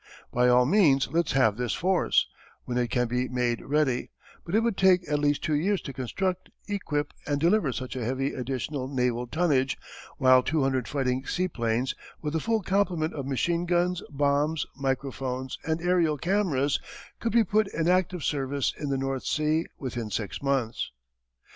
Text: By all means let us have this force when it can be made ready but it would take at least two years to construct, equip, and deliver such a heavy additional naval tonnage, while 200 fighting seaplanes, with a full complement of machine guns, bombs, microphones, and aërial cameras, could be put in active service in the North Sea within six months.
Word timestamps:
By 0.31 0.47
all 0.47 0.65
means 0.65 1.07
let 1.11 1.27
us 1.27 1.33
have 1.33 1.57
this 1.57 1.75
force 1.75 2.25
when 2.65 2.75
it 2.79 2.87
can 2.89 3.07
be 3.07 3.27
made 3.27 3.61
ready 3.61 4.09
but 4.43 4.55
it 4.55 4.61
would 4.61 4.75
take 4.75 5.07
at 5.07 5.19
least 5.19 5.43
two 5.43 5.53
years 5.53 5.79
to 5.81 5.93
construct, 5.93 6.49
equip, 6.67 7.13
and 7.27 7.39
deliver 7.39 7.71
such 7.71 7.95
a 7.95 8.03
heavy 8.03 8.33
additional 8.33 8.87
naval 8.87 9.27
tonnage, 9.27 9.77
while 10.17 10.41
200 10.41 10.87
fighting 10.87 11.23
seaplanes, 11.27 11.93
with 12.19 12.33
a 12.35 12.39
full 12.39 12.63
complement 12.63 13.13
of 13.13 13.27
machine 13.27 13.67
guns, 13.67 14.01
bombs, 14.09 14.65
microphones, 14.75 15.59
and 15.67 15.79
aërial 15.81 16.19
cameras, 16.19 16.79
could 17.19 17.31
be 17.33 17.43
put 17.43 17.67
in 17.71 17.87
active 17.87 18.23
service 18.23 18.73
in 18.79 18.89
the 18.89 18.97
North 18.97 19.23
Sea 19.25 19.67
within 19.77 20.09
six 20.09 20.41
months. 20.41 20.89